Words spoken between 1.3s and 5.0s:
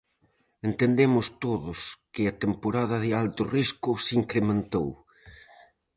todos que a temporada de alto risco se incrementou.